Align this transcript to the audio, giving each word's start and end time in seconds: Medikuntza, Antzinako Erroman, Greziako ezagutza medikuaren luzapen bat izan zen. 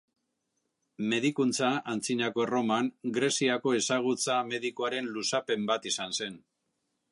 Medikuntza, 1.11 1.69
Antzinako 1.95 2.45
Erroman, 2.47 2.89
Greziako 3.19 3.75
ezagutza 3.81 4.41
medikuaren 4.49 5.13
luzapen 5.19 5.71
bat 5.73 5.89
izan 5.95 6.21
zen. 6.23 6.43